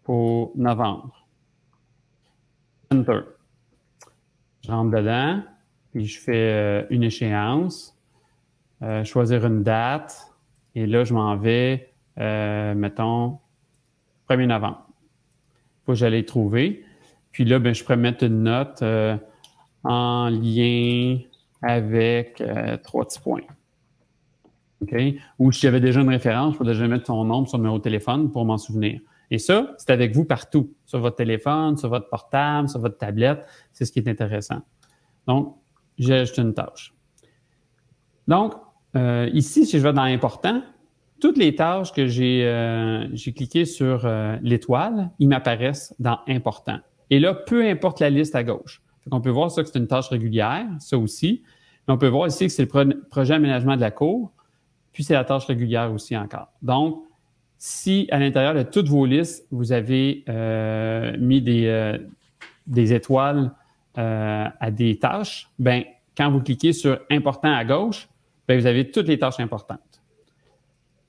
pour 0.03 0.53
novembre. 0.57 1.27
Enter. 2.93 3.21
Je 4.65 4.71
rentre 4.71 4.97
dedans, 4.97 5.43
puis 5.91 6.07
je 6.07 6.21
fais 6.21 6.33
euh, 6.53 6.87
une 6.91 7.03
échéance, 7.03 7.99
choisir 9.05 9.47
une 9.47 9.63
date, 9.63 10.33
et 10.75 10.87
là, 10.87 11.05
je 11.05 11.15
m'en 11.15 11.37
vais, 11.37 11.93
mettons, 12.17 13.39
1er 14.29 14.47
novembre. 14.47 14.87
Il 14.89 15.85
faut 15.85 15.93
que 15.93 15.99
j'aille 15.99 16.25
trouver. 16.25 16.85
Puis 17.33 17.45
là, 17.45 17.59
ben, 17.59 17.75
je 17.75 17.83
pourrais 17.83 17.97
mettre 17.97 18.25
une 18.25 18.45
note 18.45 18.83
euh, 18.83 19.17
en 19.85 20.29
lien 20.29 21.19
avec 21.63 22.41
euh, 22.41 22.77
trois 22.77 23.07
petits 23.07 23.21
points. 23.21 23.41
OK? 24.83 24.95
Ou 25.39 25.51
si 25.51 25.63
j'avais 25.63 25.81
déjà 25.81 26.01
une 26.01 26.11
référence, 26.11 26.53
je 26.53 26.59
pourrais 26.59 26.73
déjà 26.73 26.87
mettre 26.87 27.07
son 27.07 27.25
nom, 27.25 27.47
son 27.47 27.59
numéro 27.59 27.79
de 27.79 27.83
téléphone 27.83 28.31
pour 28.31 28.45
m'en 28.45 28.59
souvenir. 28.59 29.01
Et 29.31 29.39
ça, 29.39 29.75
c'est 29.79 29.91
avec 29.91 30.15
vous 30.15 30.27
partout, 30.27 30.75
sur 30.85 31.01
votre 31.01 31.17
téléphone, 31.17 31.79
sur 31.79 31.89
votre 31.89 32.11
portable, 32.11 32.69
sur 32.69 32.81
votre 32.81 32.99
tablette. 32.99 33.47
C'est 33.73 33.87
ce 33.87 33.93
qui 33.93 34.01
est 34.01 34.09
intéressant. 34.09 34.61
Donc, 35.27 35.57
j'ai 35.99 36.15
ajouté 36.15 36.43
une 36.43 36.53
tâche. 36.53 36.93
Donc, 38.29 38.55
euh, 38.95 39.31
ici, 39.33 39.65
si 39.65 39.79
je 39.79 39.83
vais 39.83 39.93
dans 39.95 40.03
important, 40.03 40.63
toutes 41.19 41.39
les 41.39 41.55
tâches 41.55 41.93
que 41.93 42.07
j'ai 42.09 43.33
cliqué 43.35 43.65
sur 43.65 44.07
l'étoile, 44.43 45.11
ils 45.19 45.29
m'apparaissent 45.29 45.95
dans 45.99 46.19
important. 46.29 46.81
Et 47.13 47.21
là, 47.21 47.35
peu 47.35 47.69
importe 47.69 48.01
la 48.01 48.09
liste 48.09 48.35
à 48.35 48.43
gauche. 48.43 48.81
on 49.11 49.21
peut 49.21 49.29
voir 49.29 49.51
ça 49.51 49.63
que 49.63 49.69
c'est 49.69 49.79
une 49.79 49.87
tâche 49.87 50.09
régulière, 50.09 50.67
ça 50.79 50.97
aussi. 50.97 51.43
Mais 51.87 51.93
on 51.93 51.99
peut 51.99 52.09
voir 52.09 52.27
ici 52.27 52.47
que 52.47 52.53
c'est 52.53 52.67
le 52.75 53.03
projet 53.11 53.35
aménagement 53.35 53.77
de 53.77 53.83
la 53.83 53.91
cour, 53.91 54.33
puis 54.95 55.05
c'est 55.05 55.13
la 55.13 55.25
tâche 55.25 55.45
régulière 55.45 55.93
aussi 55.93 56.17
encore. 56.17 56.49
Donc, 56.63 57.03
si 57.59 58.09
à 58.11 58.19
l'intérieur 58.19 58.55
de 58.55 58.63
toutes 58.63 58.89
vos 58.89 59.05
listes, 59.05 59.47
vous 59.51 59.73
avez 59.73 60.25
euh, 60.31 61.15
mis 61.19 61.43
des, 61.43 61.67
euh, 61.67 61.99
étoiles 62.75 63.53
euh, 63.99 64.47
à 64.59 64.71
des 64.71 64.99
tâches, 64.99 65.51
ben 65.59 65.85
quand 66.17 66.31
vous 66.31 66.41
cliquez 66.41 66.73
sur 66.73 66.99
important 67.11 67.53
à 67.53 67.67
gauche, 67.67 68.09
ben, 68.49 68.59
vous 68.59 68.65
avez 68.65 68.91
toutes 68.91 69.09
les 69.09 69.19
tâches 69.19 69.39
importantes. 69.39 70.03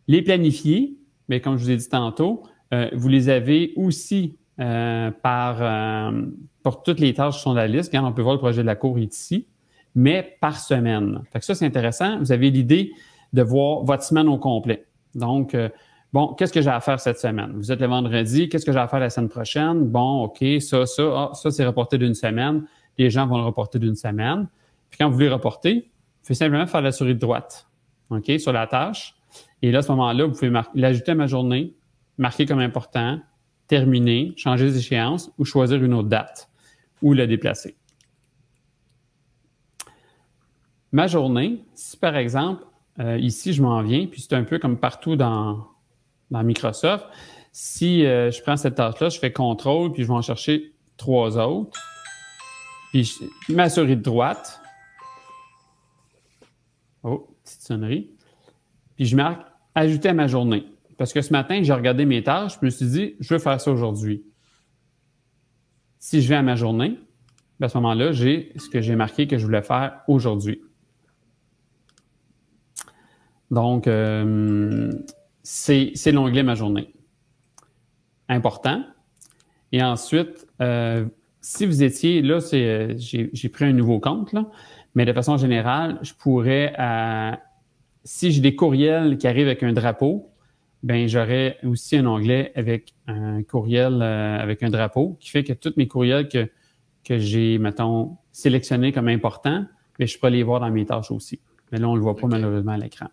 Les 0.10 0.22
planifier, 0.22 0.98
mais 1.29 1.39
ben, 1.39 1.43
comme 1.43 1.57
je 1.57 1.63
vous 1.63 1.72
ai 1.72 1.77
dit 1.77 1.88
tantôt, 1.88 2.43
vous 2.91 3.07
les 3.07 3.29
avez 3.29 3.72
aussi 3.75 4.36
euh, 4.60 5.10
par, 5.10 5.57
euh, 5.62 6.22
pour 6.62 6.83
toutes 6.83 7.00
les 7.00 7.13
tâches 7.13 7.38
qui 7.38 7.41
sont 7.41 7.51
dans 7.51 7.55
la 7.55 7.67
liste. 7.67 7.91
On 7.95 8.13
peut 8.13 8.22
voir 8.22 8.36
le 8.36 8.39
projet 8.39 8.62
de 8.62 8.67
la 8.67 8.75
cour 8.75 9.00
ici, 9.00 9.48
mais 9.95 10.38
par 10.41 10.60
semaine. 10.60 11.22
Ça, 11.39 11.55
c'est 11.55 11.65
intéressant. 11.65 12.19
Vous 12.19 12.31
avez 12.31 12.51
l'idée 12.51 12.91
de 13.33 13.41
voir 13.41 13.83
votre 13.83 14.03
semaine 14.03 14.27
au 14.27 14.38
complet. 14.38 14.86
Donc, 15.15 15.55
euh, 15.55 15.69
bon, 16.12 16.36
qu'est-ce 16.36 16.53
que 16.53 16.62
j'ai 16.62 16.69
à 16.69 16.79
faire 16.81 17.00
cette 17.00 17.19
semaine? 17.19 17.53
Vous 17.55 17.72
êtes 17.72 17.79
le 17.79 17.88
vendredi, 17.88 18.48
qu'est-ce 18.48 18.65
que 18.65 18.72
j'ai 18.72 18.79
à 18.79 18.88
faire 18.88 19.00
la 19.00 19.10
semaine 19.10 19.29
prochaine? 19.29 19.86
Bon, 19.86 20.25
OK, 20.25 20.43
ça, 20.60 20.86
ça, 20.86 21.03
ah, 21.03 21.31
ça, 21.33 21.50
c'est 21.50 21.65
reporté 21.65 21.98
d'une 21.98 22.13
semaine. 22.13 22.63
Les 22.98 23.10
gens 23.10 23.25
vont 23.25 23.38
le 23.38 23.45
reporter 23.45 23.79
d'une 23.79 23.95
semaine. 23.95 24.48
Puis 24.91 25.00
quand 25.00 25.07
vous 25.07 25.15
voulez 25.15 25.29
reporter, 25.29 25.75
vous 25.75 26.27
faites 26.27 26.38
simplement 26.38 26.67
faire 26.67 26.81
la 26.81 26.91
souris 26.91 27.15
de 27.15 27.19
droite, 27.19 27.67
OK, 28.12 28.31
sur 28.38 28.53
la 28.53 28.67
tâche. 28.67 29.15
Et 29.63 29.72
là, 29.72 29.79
à 29.79 29.81
ce 29.81 29.91
moment-là, 29.91 30.25
vous 30.25 30.33
pouvez 30.33 30.51
l'ajouter 30.75 31.13
à 31.13 31.15
ma 31.15 31.25
journée, 31.25 31.74
marquer 32.19 32.45
comme 32.45 32.60
important, 32.60 33.19
terminer, 33.73 34.35
changer 34.37 34.71
d'échéance 34.71 35.31
ou 35.39 35.45
choisir 35.45 35.83
une 35.83 35.95
autre 35.95 36.07
date 36.07 36.47
ou 37.01 37.13
la 37.13 37.25
déplacer. 37.25 37.75
Ma 40.91 41.07
journée, 41.07 41.63
si 41.73 41.97
par 41.97 42.15
exemple, 42.15 42.63
euh, 42.99 43.17
ici 43.17 43.51
je 43.51 43.63
m'en 43.63 43.81
viens, 43.81 44.05
puis 44.05 44.21
c'est 44.21 44.35
un 44.35 44.43
peu 44.43 44.59
comme 44.59 44.77
partout 44.77 45.15
dans, 45.15 45.67
Microsoft, 46.29 47.07
si 47.51 48.05
euh, 48.05 48.29
je 48.29 48.43
prends 48.43 48.57
cette 48.57 48.75
tâche-là, 48.75 49.09
je 49.09 49.17
fais 49.17 49.33
contrôle, 49.33 49.91
puis 49.91 50.03
je 50.03 50.07
vais 50.07 50.13
en 50.13 50.21
chercher 50.21 50.75
trois 50.95 51.39
autres, 51.39 51.79
puis 52.91 53.05
je, 53.05 53.53
ma 53.53 53.69
souris 53.69 53.97
de 53.97 54.03
droite, 54.03 54.61
oh, 57.01 57.27
petite 57.43 57.61
sonnerie, 57.61 58.11
puis 58.95 59.05
je 59.05 59.15
marque 59.15 59.47
ajouter 59.73 60.09
à 60.09 60.13
ma 60.13 60.27
journée. 60.27 60.63
Parce 61.03 61.12
que 61.12 61.22
ce 61.22 61.33
matin, 61.33 61.62
j'ai 61.62 61.74
regardé 61.74 62.05
mes 62.05 62.24
tâches, 62.24 62.53
je 62.62 62.65
me 62.65 62.69
suis 62.69 62.86
dit, 62.86 63.15
je 63.19 63.33
veux 63.33 63.39
faire 63.41 63.60
ça 63.60 63.69
aujourd'hui. 63.69 64.24
Si 66.00 66.22
je 66.22 66.29
vais 66.29 66.36
à 66.36 66.41
ma 66.41 66.55
journée, 66.55 66.98
ben, 67.60 67.65
à 67.65 67.67
ce 67.67 67.77
moment-là, 67.79 68.13
j'ai 68.13 68.53
ce 68.55 68.69
que 68.69 68.79
j'ai 68.79 68.95
marqué 68.95 69.27
que 69.27 69.38
je 69.38 69.45
voulais 69.45 69.63
faire 69.63 70.00
aujourd'hui. 70.07 70.62
Donc, 73.51 73.86
euh, 73.88 74.93
c'est 75.43 76.13
l'onglet 76.13 76.41
Ma 76.41 76.55
journée. 76.55 76.93
Important. 78.29 78.86
Et 79.74 79.83
ensuite, 79.83 80.48
euh, 80.62 81.05
si 81.41 81.65
vous 81.65 81.83
étiez, 81.83 82.22
là, 82.22 82.39
c'est, 82.39 82.95
j'ai 82.98 83.50
pris 83.50 83.65
un 83.65 83.74
nouveau 83.74 84.00
compte, 84.00 84.31
là, 84.31 84.50
mais 84.95 85.03
de 85.03 85.12
façon 85.12 85.36
générale, 85.36 86.00
je 86.01 86.13
pourrais, 86.13 86.74
euh, 86.79 87.36
si 88.05 88.31
j'ai 88.31 88.39
des 88.39 88.55
courriels 88.55 89.17
qui 89.17 89.27
arrivent 89.27 89.48
avec 89.48 89.63
un 89.63 89.74
drapeau, 89.74 90.29
ben 90.83 91.07
j'aurais 91.07 91.57
aussi 91.63 91.97
un 91.97 92.05
onglet 92.05 92.51
avec 92.55 92.93
un 93.07 93.41
courriel 93.43 94.01
euh, 94.01 94.37
avec 94.37 94.61
un 94.63 94.69
drapeau 94.69 95.17
qui 95.19 95.29
fait 95.29 95.43
que 95.43 95.53
tous 95.53 95.73
mes 95.77 95.87
courriels 95.87 96.27
que, 96.27 96.51
que 97.05 97.17
j'ai, 97.17 97.57
mettons, 97.57 98.17
sélectionnés 98.33 98.91
comme 98.91 99.07
importants, 99.07 99.61
mais 99.97 100.05
ben, 100.05 100.07
je 100.07 100.19
peux 100.19 100.27
les 100.27 100.43
voir 100.43 100.59
dans 100.59 100.69
mes 100.69 100.85
tâches 100.85 101.11
aussi. 101.11 101.39
Mais 101.71 101.79
là, 101.79 101.87
on 101.87 101.93
ne 101.93 101.97
le 101.97 102.03
voit 102.03 102.17
pas 102.17 102.27
malheureusement 102.27 102.73
à 102.73 102.77
l'écran. 102.77 103.07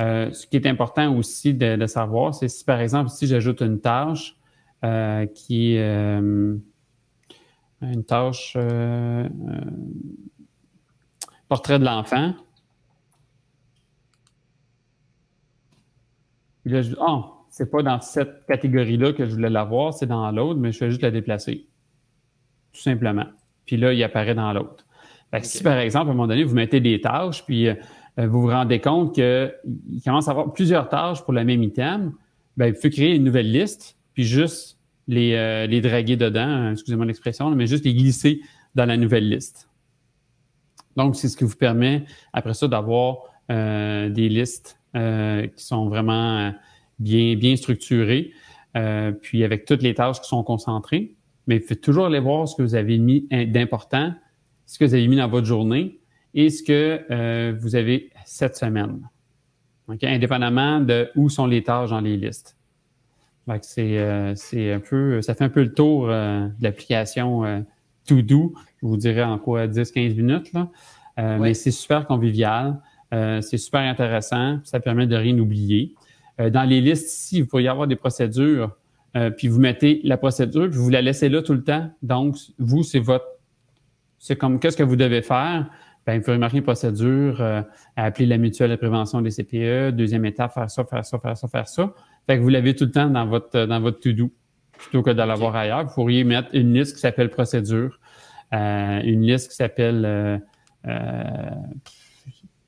Euh, 0.00 0.30
ce 0.32 0.46
qui 0.46 0.56
est 0.56 0.66
important 0.66 1.16
aussi 1.16 1.54
de, 1.54 1.86
savoir, 1.86 2.34
c'est 2.34 2.48
si 2.48 2.64
par 2.64 2.80
exemple, 2.80 3.08
si 3.08 3.26
j'ajoute 3.26 3.62
une 3.62 3.80
tâche 3.80 4.36
euh, 4.84 5.26
qui 5.26 5.74
est 5.74 6.18
une 7.80 8.04
tâche 8.06 8.56
portrait 11.48 11.78
de 11.78 11.84
l'enfant, 11.84 12.34
Puis 16.62 16.72
là, 16.72 16.82
je 16.82 16.90
dis, 16.90 16.96
ah, 17.00 17.24
c'est 17.50 17.70
pas 17.70 17.82
dans 17.82 18.00
cette 18.00 18.46
catégorie-là 18.46 19.12
que 19.12 19.26
je 19.26 19.32
voulais 19.32 19.50
l'avoir, 19.50 19.92
c'est 19.92 20.06
dans 20.06 20.30
l'autre, 20.30 20.58
mais 20.58 20.72
je 20.72 20.80
vais 20.80 20.90
juste 20.90 21.02
la 21.02 21.10
déplacer. 21.10 21.66
Tout 22.72 22.80
simplement. 22.80 23.26
Puis 23.66 23.76
là, 23.76 23.92
il 23.92 24.02
apparaît 24.02 24.34
dans 24.34 24.52
l'autre. 24.52 24.86
Si, 25.42 25.62
par 25.62 25.78
exemple, 25.78 26.08
à 26.08 26.10
un 26.10 26.14
moment 26.14 26.26
donné, 26.26 26.44
vous 26.44 26.54
mettez 26.54 26.80
des 26.80 27.00
tâches, 27.00 27.44
puis 27.44 27.68
euh, 27.68 27.74
vous 28.16 28.42
vous 28.42 28.48
rendez 28.48 28.80
compte 28.80 29.14
qu'il 29.14 29.52
commence 30.04 30.28
à 30.28 30.32
avoir 30.32 30.52
plusieurs 30.52 30.88
tâches 30.88 31.22
pour 31.22 31.32
le 31.32 31.44
même 31.44 31.62
item, 31.62 32.12
bien, 32.56 32.68
il 32.68 32.74
faut 32.74 32.90
créer 32.90 33.14
une 33.14 33.24
nouvelle 33.24 33.50
liste, 33.50 33.96
puis 34.14 34.24
juste 34.24 34.78
les, 35.08 35.34
euh, 35.34 35.66
les 35.66 35.80
draguer 35.80 36.16
dedans, 36.16 36.70
excusez-moi 36.72 37.06
l'expression, 37.06 37.50
mais 37.50 37.66
juste 37.66 37.84
les 37.84 37.94
glisser 37.94 38.40
dans 38.74 38.84
la 38.84 38.96
nouvelle 38.96 39.28
liste. 39.28 39.68
Donc, 40.96 41.16
c'est 41.16 41.28
ce 41.28 41.36
qui 41.36 41.44
vous 41.44 41.56
permet, 41.56 42.04
après 42.32 42.54
ça, 42.54 42.68
d'avoir 42.68 43.18
euh, 43.50 44.08
des 44.10 44.28
listes 44.28 44.78
euh, 44.78 44.81
qui 44.94 45.64
sont 45.64 45.88
vraiment 45.88 46.38
euh, 46.38 46.50
bien, 46.98 47.36
bien 47.36 47.56
structurés, 47.56 48.32
euh, 48.76 49.12
puis 49.12 49.44
avec 49.44 49.64
toutes 49.64 49.82
les 49.82 49.94
tâches 49.94 50.20
qui 50.20 50.28
sont 50.28 50.42
concentrées. 50.42 51.14
Mais 51.46 51.56
il 51.56 51.62
faut 51.62 51.74
toujours 51.74 52.06
aller 52.06 52.20
voir 52.20 52.46
ce 52.46 52.54
que 52.56 52.62
vous 52.62 52.74
avez 52.74 52.98
mis 52.98 53.26
d'important, 53.48 54.14
ce 54.66 54.78
que 54.78 54.84
vous 54.84 54.94
avez 54.94 55.08
mis 55.08 55.16
dans 55.16 55.28
votre 55.28 55.46
journée 55.46 55.98
et 56.34 56.50
ce 56.50 56.62
que 56.62 57.52
vous 57.58 57.74
avez 57.74 58.10
cette 58.24 58.56
semaine. 58.56 59.00
Indépendamment 60.02 60.78
de 60.78 61.10
où 61.16 61.28
sont 61.28 61.46
les 61.46 61.64
tâches 61.64 61.90
dans 61.90 62.00
les 62.00 62.16
listes. 62.16 62.56
C'est 63.62 63.98
un 63.98 64.80
peu, 64.80 65.20
ça 65.20 65.34
fait 65.34 65.42
un 65.42 65.48
peu 65.48 65.64
le 65.64 65.74
tour 65.74 66.06
de 66.06 66.62
l'application 66.62 67.64
To 68.06 68.22
Do. 68.22 68.54
Je 68.80 68.86
vous 68.86 68.96
dirais 68.96 69.24
en 69.24 69.36
quoi 69.40 69.66
10-15 69.66 70.14
minutes. 70.14 70.52
Là. 70.52 70.68
Mais 71.40 71.54
c'est 71.54 71.72
super 71.72 72.06
convivial. 72.06 72.80
Euh, 73.12 73.40
c'est 73.40 73.58
super 73.58 73.80
intéressant. 73.80 74.58
Ça 74.64 74.80
permet 74.80 75.06
de 75.06 75.16
rien 75.16 75.38
oublier. 75.38 75.94
Euh, 76.40 76.50
dans 76.50 76.62
les 76.62 76.80
listes 76.80 77.12
ici, 77.12 77.42
vous 77.42 77.46
pourriez 77.46 77.68
avoir 77.68 77.86
des 77.86 77.96
procédures, 77.96 78.76
euh, 79.16 79.30
puis 79.30 79.48
vous 79.48 79.60
mettez 79.60 80.00
la 80.04 80.16
procédure, 80.16 80.70
puis 80.70 80.78
vous 80.78 80.88
la 80.88 81.02
laissez 81.02 81.28
là 81.28 81.42
tout 81.42 81.52
le 81.52 81.62
temps. 81.62 81.90
Donc, 82.02 82.36
vous, 82.58 82.82
c'est 82.82 83.00
votre... 83.00 83.26
C'est 84.18 84.36
comme 84.36 84.60
qu'est-ce 84.60 84.76
que 84.76 84.82
vous 84.82 84.96
devez 84.96 85.20
faire? 85.20 85.68
Bien, 86.06 86.18
vous 86.18 86.24
pouvez 86.24 86.38
marquer 86.38 86.58
une 86.58 86.62
procédure, 86.62 87.40
à 87.40 87.64
appeler 87.96 88.26
la 88.26 88.38
mutuelle 88.38 88.70
de 88.70 88.76
prévention 88.76 89.20
des 89.20 89.30
CPE, 89.30 89.94
deuxième 89.94 90.24
étape, 90.24 90.52
faire 90.52 90.70
ça, 90.70 90.84
faire 90.84 91.04
ça, 91.04 91.18
faire 91.18 91.36
ça, 91.36 91.48
faire 91.48 91.68
ça. 91.68 91.92
Fait 92.26 92.38
que 92.38 92.42
vous 92.42 92.48
l'avez 92.48 92.74
tout 92.74 92.84
le 92.84 92.90
temps 92.90 93.08
dans 93.08 93.26
votre 93.26 93.66
dans 93.66 93.80
votre 93.80 94.00
to-do 94.00 94.32
plutôt 94.78 95.02
que 95.02 95.10
de 95.10 95.22
l'avoir 95.22 95.54
ailleurs. 95.54 95.84
Vous 95.86 95.94
pourriez 95.94 96.24
mettre 96.24 96.48
une 96.54 96.72
liste 96.72 96.94
qui 96.94 97.00
s'appelle 97.00 97.30
procédure, 97.30 98.00
une 98.52 99.22
liste 99.22 99.50
qui 99.50 99.56
s'appelle 99.56 100.40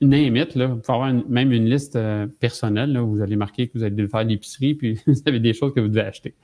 name 0.09 0.35
là. 0.35 0.67
Vous 0.67 0.77
pouvez 0.77 0.95
avoir 0.95 1.13
même 1.29 1.53
une 1.53 1.67
liste 1.67 1.97
euh, 1.97 2.27
personnelle, 2.27 2.99
où 2.99 3.11
vous 3.11 3.23
allez 3.23 3.37
marquer 3.37 3.69
que 3.69 3.79
vous 3.79 3.85
allez 3.85 4.09
faire 4.09 4.25
l'épicerie, 4.25 4.75
puis 4.75 4.99
vous 5.07 5.23
avez 5.27 5.41
des 5.41 5.53
choses 5.53 5.73
que 5.75 5.81
vous 5.81 5.89
devez 5.89 6.03
acheter. 6.03 6.35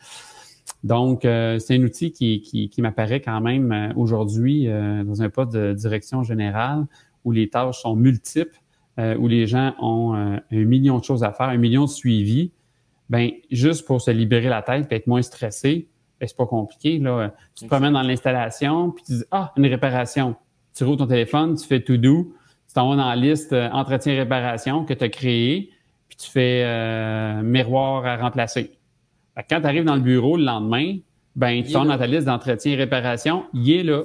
Donc, 0.84 1.24
euh, 1.24 1.58
c'est 1.58 1.76
un 1.76 1.82
outil 1.82 2.12
qui, 2.12 2.40
qui, 2.40 2.82
m'apparaît 2.82 3.20
quand 3.20 3.40
même 3.40 3.72
euh, 3.72 3.92
aujourd'hui 3.96 4.66
dans 4.66 5.22
un 5.22 5.28
poste 5.28 5.52
de 5.52 5.72
direction 5.74 6.22
générale 6.22 6.86
où 7.24 7.32
les 7.32 7.48
tâches 7.48 7.82
sont 7.82 7.96
multiples, 7.96 8.58
où 9.18 9.28
les 9.28 9.46
gens 9.46 9.74
ont 9.80 10.12
un 10.14 10.40
million 10.50 10.98
de 10.98 11.04
choses 11.04 11.24
à 11.24 11.32
faire, 11.32 11.48
un 11.48 11.56
million 11.56 11.84
de 11.84 11.90
suivis. 11.90 12.52
Ben, 13.08 13.30
juste 13.50 13.86
pour 13.86 14.02
se 14.02 14.10
libérer 14.10 14.48
la 14.48 14.60
tête 14.60 14.86
et 14.90 14.96
être 14.96 15.06
moins 15.06 15.22
stressé, 15.22 15.88
ben, 16.20 16.26
c'est 16.26 16.36
pas 16.36 16.46
compliqué. 16.46 16.98
Là. 16.98 17.34
Tu 17.54 17.64
te 17.64 17.68
promènes 17.68 17.94
dans 17.94 18.02
l'installation, 18.02 18.90
puis 18.90 19.02
tu 19.04 19.12
dis 19.12 19.24
Ah, 19.30 19.52
une 19.56 19.66
réparation. 19.66 20.36
Tu 20.74 20.84
roules 20.84 20.98
ton 20.98 21.06
téléphone, 21.06 21.56
tu 21.56 21.66
fais 21.66 21.80
tout 21.80 21.96
doux, 21.96 22.34
tu 22.70 22.74
t'en 22.74 22.88
vas 22.88 22.94
dans 22.94 23.08
la 23.08 23.16
liste 23.16 23.52
euh, 23.52 23.68
entretien-réparation 23.72 24.84
que 24.84 24.94
tu 24.94 25.02
as 25.02 25.08
créé, 25.08 25.70
puis 26.08 26.16
tu 26.16 26.30
fais 26.30 26.62
euh, 26.64 27.42
miroir 27.42 28.06
à 28.06 28.16
remplacer. 28.16 28.78
quand 29.48 29.60
tu 29.60 29.66
arrives 29.66 29.82
dans 29.82 29.96
le 29.96 30.00
bureau 30.00 30.36
le 30.36 30.44
lendemain, 30.44 30.98
ben, 31.34 31.64
tu 31.64 31.72
tombes 31.72 31.88
dans 31.88 31.98
ta 31.98 32.06
liste 32.06 32.26
d'entretien 32.26 32.74
et 32.74 32.76
réparation, 32.76 33.46
il 33.54 33.72
est 33.72 33.82
là. 33.82 34.04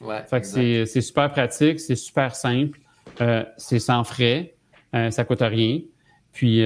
Ouais, 0.00 0.22
fait 0.30 0.40
que 0.40 0.46
c'est 0.86 1.00
super 1.00 1.32
pratique, 1.32 1.80
c'est 1.80 1.96
super 1.96 2.36
simple, 2.36 2.78
euh, 3.20 3.42
c'est 3.56 3.80
sans 3.80 4.04
frais, 4.04 4.54
euh, 4.94 5.10
ça 5.10 5.24
coûte 5.24 5.40
rien. 5.40 5.80
Puis, 6.32 6.60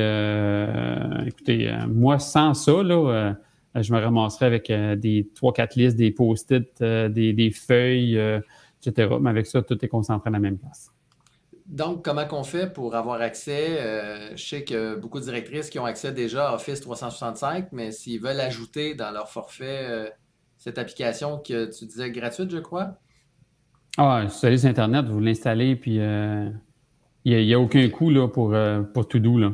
écoutez, 1.27 1.73
moi, 1.89 2.19
sans 2.19 2.53
ça, 2.53 2.83
là, 2.83 3.35
je 3.77 3.93
me 3.95 3.99
ramasserais 3.99 4.47
avec 4.47 4.71
des 4.99 5.31
trois, 5.35 5.53
quatre 5.55 5.77
listes, 5.77 5.97
des 5.97 6.11
post-it, 6.11 6.83
des, 6.83 7.33
des, 7.33 7.51
feuilles, 7.53 8.21
etc. 8.85 9.15
Mais 9.21 9.31
avec 9.31 9.47
ça, 9.47 9.63
tout 9.63 9.83
est 9.83 9.89
concentré 9.89 10.29
à 10.29 10.33
la 10.33 10.41
même 10.41 10.59
place. 10.59 10.91
Donc, 11.71 12.05
comment 12.05 12.27
qu'on 12.27 12.43
fait 12.43 12.73
pour 12.73 12.97
avoir 12.97 13.21
accès? 13.21 13.81
Euh, 13.81 14.37
je 14.37 14.45
sais 14.45 14.65
que 14.65 14.97
beaucoup 14.97 15.21
de 15.21 15.25
directrices 15.25 15.71
qui 15.71 15.79
ont 15.79 15.85
accès 15.85 16.11
déjà 16.11 16.50
à 16.50 16.55
Office 16.57 16.81
365, 16.81 17.69
mais 17.71 17.93
s'ils 17.93 18.21
veulent 18.21 18.41
ajouter 18.41 18.97
dans 18.97 19.12
leur 19.12 19.31
forfait 19.31 19.87
euh, 19.89 20.09
cette 20.59 20.79
application 20.79 21.39
que 21.39 21.67
tu 21.67 21.87
disais 21.87 22.11
gratuite, 22.11 22.50
je 22.50 22.59
crois? 22.59 22.99
Ah, 23.99 24.29
sur 24.29 24.49
Internet, 24.49 25.07
vous 25.07 25.21
l'installez, 25.21 25.77
puis 25.77 26.00
euh, 26.00 26.50
il 27.25 27.37
n'y 27.37 27.55
a, 27.55 27.61
aucun 27.61 27.89
coût 27.89 28.11
là, 28.11 28.27
pour, 28.27 28.53
pour 28.93 29.07
tout 29.07 29.21
doux. 29.21 29.39
Là. 29.39 29.53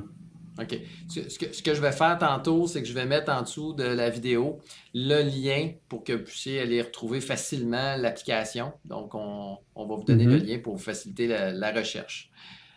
OK. 0.61 0.79
Ce 1.09 1.39
que, 1.39 1.53
ce 1.53 1.63
que, 1.63 1.75
je 1.75 1.81
vais 1.81 1.93
faire 1.93 2.17
tantôt, 2.19 2.67
c'est 2.67 2.83
que 2.83 2.89
je 2.89 2.95
vais 2.95 3.05
mettre 3.05 3.31
en 3.31 3.43
dessous 3.43 3.75
de 3.75 3.85
la 3.85 4.09
vidéo 4.09 4.61
le 4.95 5.23
lien 5.23 5.73
pour 5.89 6.03
que 6.03 6.15
vous 6.15 6.25
puissiez 6.25 6.61
aller 6.61 6.81
retrouver 6.81 7.21
facilement 7.21 7.97
l'application. 7.97 8.73
Donc, 8.85 9.15
on, 9.15 9.59
va 9.77 9.95
vous 9.97 10.05
donner 10.05 10.25
le 10.25 10.39
mm-hmm. 10.39 10.47
lien 10.47 10.59
pour 10.59 10.77
vous 10.77 10.83
faciliter 10.83 11.27
la, 11.27 11.73
recherche. 11.73 12.31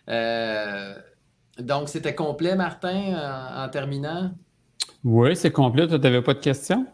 Euh, 0.09 0.93
donc, 1.57 1.89
c'était 1.89 2.15
complet, 2.15 2.55
Martin, 2.55 3.53
en, 3.55 3.69
terminant? 3.69 4.31
Oui, 5.03 5.35
c'est 5.35 5.51
complet. 5.51 5.87
Tu 5.87 5.97
n'avais 5.97 6.21
pas 6.21 6.33
de 6.33 6.39
questions? 6.39 6.85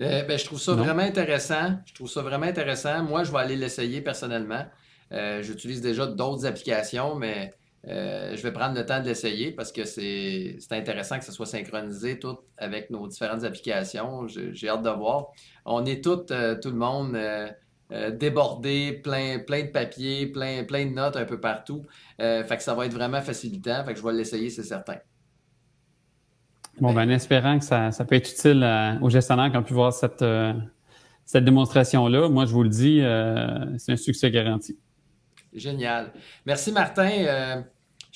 Euh, 0.00 0.22
ben, 0.22 0.38
je 0.38 0.44
trouve 0.44 0.60
ça 0.60 0.74
vraiment 0.74 1.02
intéressant. 1.02 1.76
Je 1.86 1.94
trouve 1.94 2.08
ça 2.08 2.22
vraiment 2.22 2.46
intéressant. 2.46 3.02
Moi, 3.02 3.24
je 3.24 3.32
vais 3.32 3.38
aller 3.38 3.56
l'essayer 3.56 4.00
personnellement. 4.00 4.64
Euh, 5.12 5.42
j'utilise 5.42 5.80
déjà 5.80 6.06
d'autres 6.06 6.46
applications, 6.46 7.14
mais 7.14 7.52
euh, 7.88 8.36
je 8.36 8.42
vais 8.42 8.52
prendre 8.52 8.74
le 8.74 8.84
temps 8.84 9.00
de 9.00 9.06
l'essayer 9.06 9.50
parce 9.50 9.72
que 9.72 9.84
c'est 9.84 10.58
intéressant 10.70 11.18
que 11.18 11.24
ce 11.24 11.32
soit 11.32 11.46
synchronisé 11.46 12.18
tout 12.18 12.38
avec 12.58 12.90
nos 12.90 13.06
différentes 13.06 13.44
applications. 13.44 14.26
J'ai 14.28 14.68
hâte 14.68 14.82
de 14.82 14.90
voir. 14.90 15.28
On 15.64 15.84
est 15.86 16.04
tout, 16.04 16.26
euh, 16.30 16.56
tout 16.60 16.70
le 16.70 16.76
monde 16.76 17.16
euh, 17.16 18.10
débordé, 18.10 19.00
plein, 19.02 19.38
plein 19.38 19.62
de 19.62 19.68
papiers, 19.68 20.26
plein, 20.26 20.64
plein 20.64 20.84
de 20.84 20.90
notes 20.90 21.16
un 21.16 21.24
peu 21.24 21.40
partout. 21.40 21.86
fait 22.18 22.56
que 22.56 22.62
ça 22.62 22.74
va 22.74 22.84
être 22.84 22.92
vraiment 22.92 23.22
facilitant. 23.22 23.82
Fait 23.84 23.94
que 23.94 23.98
je 23.98 24.04
vais 24.04 24.12
l'essayer, 24.12 24.50
c'est 24.50 24.64
certain. 24.64 24.96
Bon, 26.80 26.92
ben, 26.92 27.08
en 27.08 27.10
espérant 27.10 27.58
que 27.58 27.64
ça, 27.64 27.90
peut 28.06 28.16
être 28.16 28.30
utile 28.30 28.98
aux 29.00 29.08
gestionnaires 29.08 29.50
qui 29.50 29.56
ont 29.56 29.62
pu 29.62 29.72
voir 29.72 29.94
cette, 29.94 30.24
cette 31.24 31.44
démonstration-là, 31.44 32.28
moi, 32.28 32.44
je 32.44 32.52
vous 32.52 32.62
le 32.62 32.68
dis, 32.68 33.00
c'est 33.78 33.92
un 33.92 33.96
succès 33.96 34.30
garanti. 34.30 34.78
Génial. 35.54 36.12
Merci, 36.44 36.70
Martin. 36.70 37.64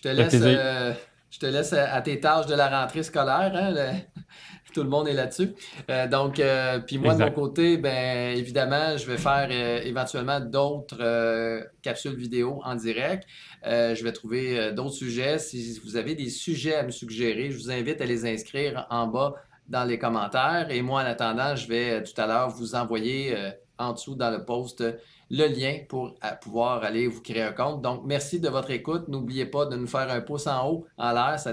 Je 0.03 0.09
te 0.09 0.15
laisse 0.15 0.97
je 1.33 1.39
te 1.39 1.47
laisse 1.47 1.73
à, 1.73 2.01
tes 2.03 2.21
tâches 2.21 2.47
de 2.47 2.55
la 2.55 2.69
rentrée 2.69 3.03
scolaire. 3.03 3.53
Hein, 3.55 4.01
tout 4.75 4.83
le 4.83 4.89
monde 4.89 5.09
est 5.09 5.15
là-dessus. 5.15 5.55
Euh, 5.91 6.07
donc, 6.07 6.39
euh, 6.39 6.79
puis 6.79 6.99
moi, 6.99 7.15
de 7.15 7.25
mon 7.25 7.31
côté, 7.31 7.79
ben 7.79 8.37
évidemment, 8.37 8.97
je 8.99 9.07
vais 9.07 9.17
faire 9.17 9.49
euh, 9.51 9.81
éventuellement 9.83 10.41
d'autres 10.41 11.67
capsules 11.83 12.17
vidéo 12.17 12.61
en 12.65 12.75
direct. 12.75 13.27
je 13.65 14.03
vais 14.05 14.13
trouver 14.13 14.73
d'autres 14.73 14.95
sujets. 14.95 15.39
Si 15.39 15.81
vous 15.83 15.97
avez 15.97 16.15
des 16.15 16.29
sujets 16.29 16.75
à 16.75 16.83
me 16.83 16.91
suggérer, 16.91 17.51
je 17.51 17.57
vous 17.57 17.71
invite 17.71 18.01
à 18.03 18.05
les 18.05 18.27
inscrire 18.27 18.87
en 18.91 19.07
bas 19.07 19.35
dans 19.69 19.85
les 19.85 19.99
commentaires. 19.99 20.67
Et 20.71 20.83
moi, 20.83 21.03
en 21.03 21.07
attendant, 21.07 21.57
je 21.57 21.67
vais 21.67 22.03
tout 22.03 22.19
à 22.21 22.27
l'heure 22.27 22.51
vous 22.51 22.75
envoyer 22.75 23.35
en 23.79 23.95
dessous 23.95 24.17
dans 24.17 24.31
le 24.31 24.45
post 24.45 24.85
le 25.33 25.47
lien 25.47 25.79
pour 25.89 26.15
pouvoir 26.43 26.85
aller 26.85 27.09
vous 27.09 27.23
créer 27.23 27.43
un 27.43 27.53
compte. 27.53 27.81
Donc, 27.81 28.03
merci 28.05 28.39
de 28.39 28.51
votre 28.51 28.71
écoute. 28.71 29.09
N'oubliez 29.09 29.47
pas 29.47 29.65
de 29.65 29.77
nous 29.77 29.87
faire 29.87 30.11
un 30.11 30.21
pouce 30.21 30.47
en 30.47 30.69
haut, 30.69 30.87
en 30.99 31.13
l'air. 31.13 31.41
Ça 31.41 31.53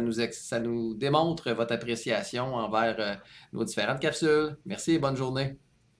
nous, 0.60 0.94
démontre 0.96 1.52
votre 1.54 1.74
appréciation 1.74 2.56
envers 2.56 2.96
euh, 3.00 3.16
nos 3.54 3.64
différentes 3.64 4.02
capsules. 4.02 4.58
Merci 4.66 4.94
et 4.94 5.00
bonne 5.00 5.16
journée. 5.16 5.58